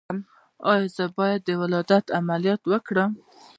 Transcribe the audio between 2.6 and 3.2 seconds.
وکړم؟